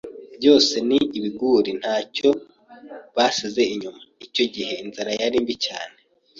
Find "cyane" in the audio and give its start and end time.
5.65-5.97